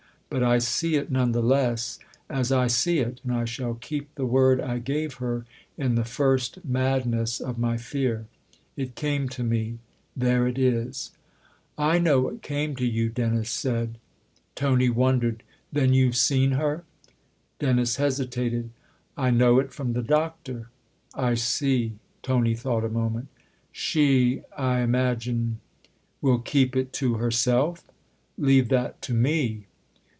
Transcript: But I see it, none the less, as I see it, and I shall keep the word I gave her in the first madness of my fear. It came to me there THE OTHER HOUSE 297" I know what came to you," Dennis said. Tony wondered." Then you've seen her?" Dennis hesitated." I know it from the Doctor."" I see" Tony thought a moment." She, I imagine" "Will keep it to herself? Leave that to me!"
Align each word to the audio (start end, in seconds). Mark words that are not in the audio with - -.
But 0.33 0.43
I 0.43 0.59
see 0.59 0.95
it, 0.95 1.11
none 1.11 1.33
the 1.33 1.41
less, 1.43 1.99
as 2.29 2.53
I 2.53 2.67
see 2.67 2.99
it, 2.99 3.19
and 3.25 3.33
I 3.33 3.43
shall 3.43 3.73
keep 3.73 4.15
the 4.15 4.25
word 4.25 4.61
I 4.61 4.79
gave 4.79 5.15
her 5.15 5.45
in 5.77 5.95
the 5.95 6.05
first 6.05 6.63
madness 6.63 7.41
of 7.41 7.57
my 7.57 7.75
fear. 7.75 8.27
It 8.77 8.95
came 8.95 9.27
to 9.27 9.43
me 9.43 9.79
there 10.15 10.49
THE 10.49 10.51
OTHER 10.69 10.83
HOUSE 10.85 11.11
297" 11.75 11.75
I 11.77 11.97
know 11.99 12.21
what 12.21 12.41
came 12.41 12.77
to 12.77 12.85
you," 12.85 13.09
Dennis 13.09 13.49
said. 13.49 13.97
Tony 14.55 14.87
wondered." 14.87 15.43
Then 15.73 15.93
you've 15.93 16.15
seen 16.15 16.51
her?" 16.51 16.85
Dennis 17.59 17.97
hesitated." 17.97 18.69
I 19.17 19.31
know 19.31 19.59
it 19.59 19.73
from 19.73 19.91
the 19.91 20.01
Doctor."" 20.01 20.69
I 21.13 21.33
see" 21.33 21.95
Tony 22.23 22.55
thought 22.55 22.85
a 22.85 22.89
moment." 22.89 23.27
She, 23.73 24.43
I 24.57 24.79
imagine" 24.79 25.59
"Will 26.21 26.39
keep 26.39 26.77
it 26.77 26.93
to 26.93 27.15
herself? 27.15 27.83
Leave 28.37 28.69
that 28.69 29.01
to 29.01 29.13
me!" 29.13 29.65